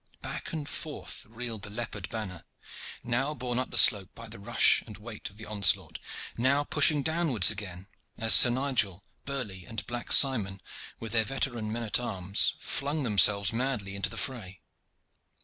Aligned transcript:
Back 0.23 0.51
and 0.51 0.67
forward 0.67 1.11
reeled 1.27 1.61
the 1.61 1.69
leopard 1.69 2.09
banner, 2.09 2.43
now 3.03 3.35
borne 3.35 3.59
up 3.59 3.69
the 3.69 3.77
slope 3.77 4.09
by 4.15 4.27
the 4.27 4.39
rush 4.39 4.81
and 4.87 4.97
weight 4.97 5.29
of 5.29 5.37
the 5.37 5.45
onslaught, 5.45 5.99
now 6.35 6.63
pushing 6.63 7.03
downwards 7.03 7.51
again 7.51 7.85
as 8.17 8.33
Sir 8.33 8.49
Nigel, 8.49 9.05
Burley, 9.25 9.63
and 9.67 9.85
Black 9.85 10.11
Simon 10.11 10.59
with 10.99 11.11
their 11.11 11.23
veteran 11.25 11.71
men 11.71 11.83
at 11.83 11.99
arms, 11.99 12.55
flung 12.57 13.03
themselves 13.03 13.53
madly 13.53 13.95
into 13.95 14.09
the 14.09 14.17
fray. 14.17 14.61